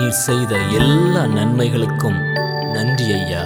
நீர் 0.00 0.18
செய்த 0.18 0.56
எல்லா 0.58 1.26
நன்மைகளுக்கும் 1.26 2.18
நன்றி 2.72 3.12
ஐயா. 3.12 3.42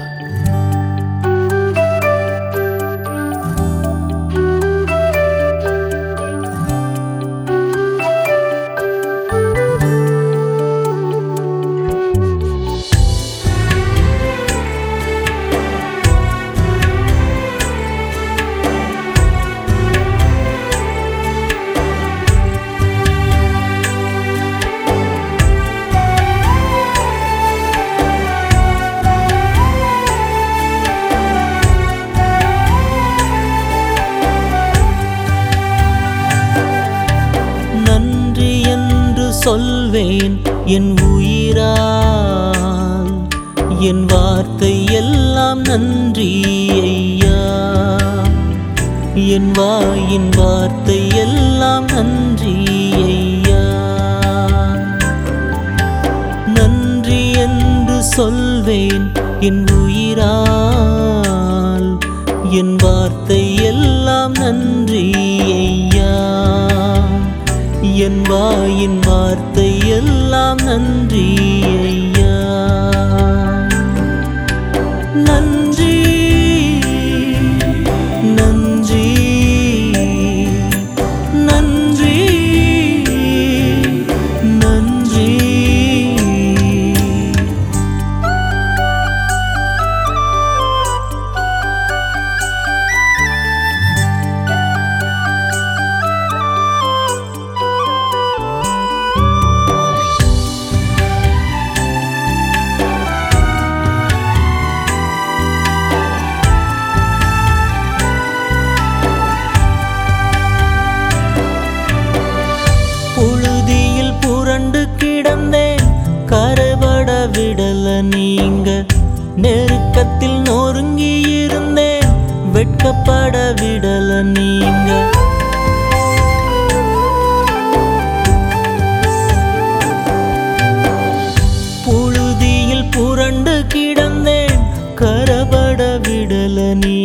சொல்வேன் 39.94 40.36
என் 40.66 40.94
உயிரால் 41.08 43.12
என் 43.80 44.04
வார்த்தை 44.04 44.82
எல்லாம் 44.92 45.60
நன்றி 45.60 46.32
ஐயா. 46.80 47.44
என் 49.34 49.50
வாயின் 49.50 50.30
வார்த்தை 50.36 51.06
எல்லாம் 51.16 51.86
நன்றி 51.86 52.56
ஐயா. 53.04 53.62
நன்றி 56.54 57.32
என்று 57.44 58.02
சொல்வேன் 58.10 59.08
என் 59.40 59.64
உயிரால் 59.78 61.90
என் 62.52 62.76
வார்த்தை 62.76 63.64
எல்லாம் 63.64 64.38
நன்றி 64.38 65.06
ஐயா. 65.54 66.14
என் 68.06 68.20
வாயின் 68.22 68.98
வார்த்தை 69.06 69.70
எல்லாம் 69.88 70.62
நன்றி 70.64 71.28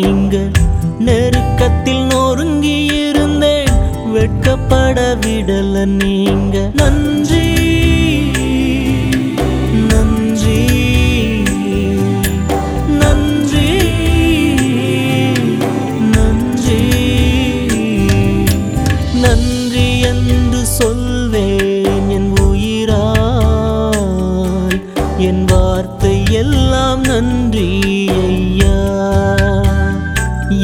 நீங்க 0.10 0.38
நெருக்கத்தில் 1.00 2.04
நொறுங்கி 2.04 2.86
இருந்தேன் 2.86 3.70
வெட்கப்பட 4.14 5.18
விடல 5.22 5.86
நீங்க. 5.86 6.70
நன்றி. 6.74 7.19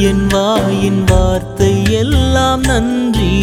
என் 0.08 0.26
வாயின் 0.28 1.02
வார்த்தை 1.04 1.72
எல்லாம் 1.94 2.62
நன்றி 2.62 3.34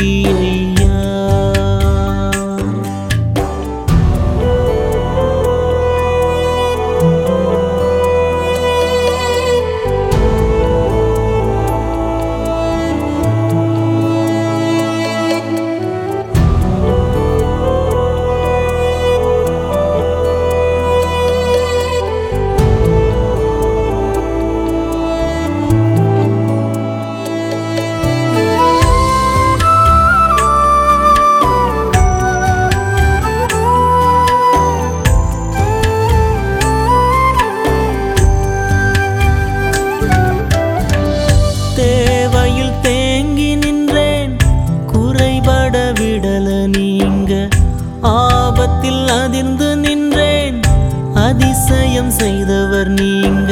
அதிசயம் 51.73 52.11
செய்தவர் 52.13 52.89
நீங்க 52.97 53.51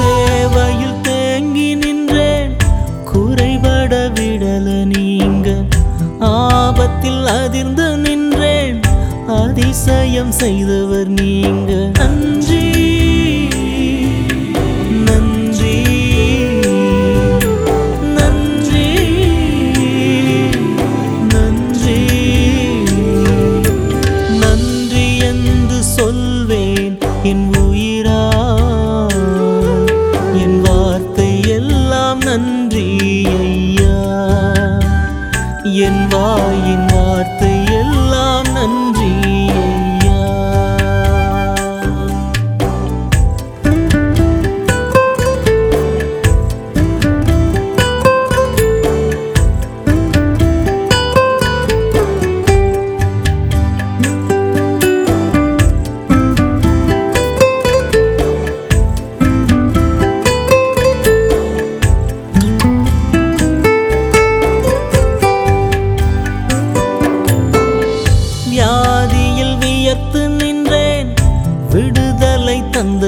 தேவையில் 0.00 0.98
தேங்கி 1.02 1.68
நின்றேன் 1.82 2.52
குறைபட 3.10 3.92
விடல 4.16 4.66
நீங்க 4.94 5.48
ஆபத்தில் 6.32 7.24
அதிர்ந்து 7.36 7.88
நின்றேன் 8.04 8.80
அதிசயம் 9.40 10.34
செய்தவர் 10.42 11.12
நீங்க 11.20 11.72
நன்றி. 12.00 12.71
என் 35.80 36.00
வாயின் 36.08 36.81
வார்த்தை 36.81 36.81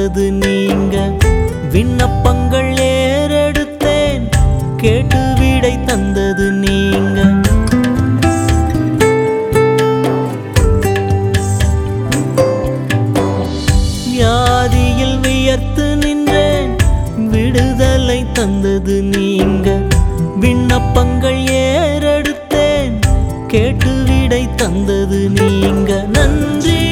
வந்தது 0.04 0.32
நீங்க. 0.32 1.10
விண்ணப்பங்கள் 1.70 2.72
ஏறெடுத்தேன். 2.72 4.28
கேட்டு 4.76 5.16
வீடை 5.16 5.84
தந்தது 5.84 6.52
நீங்க. 6.52 7.22
வியாதியில் 14.10 15.20
வியர்த்து 15.20 15.96
நின்றேன். 15.96 16.76
விடுதலை 17.16 18.26
தந்தது 18.32 19.02
நீங்க. 19.02 19.80
விண்ணப்பங்கள் 20.40 21.42
ஏறெடுத்தேன். 21.42 22.98
கேட்டு 23.46 23.86
வீடை 23.86 24.54
தந்தது 24.54 25.30
நீங்க. 25.30 26.04
நன்றி. 26.12 26.83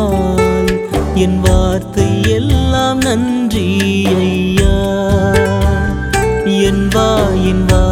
என் 1.15 1.39
வார்த்தை 1.39 2.07
எல்லாம் 2.31 2.99
நன்றி 2.99 3.67
ஐயா. 4.19 4.75
என் 6.63 6.85
வா 6.87 7.09
என் 7.43 7.65
வா 7.65 7.84